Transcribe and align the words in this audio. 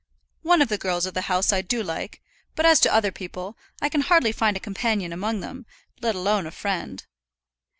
One 0.41 0.63
of 0.63 0.67
the 0.69 0.79
girls 0.79 1.05
of 1.05 1.13
the 1.13 1.29
house 1.29 1.53
I 1.53 1.61
do 1.61 1.83
like; 1.83 2.23
but 2.55 2.65
as 2.65 2.79
to 2.79 2.91
other 2.91 3.11
people, 3.11 3.55
I 3.83 3.89
can 3.89 4.01
hardly 4.01 4.31
find 4.31 4.57
a 4.57 4.59
companion 4.59 5.13
among 5.13 5.41
them, 5.41 5.67
let 6.01 6.15
alone 6.15 6.47
a 6.47 6.51
friend. 6.51 7.05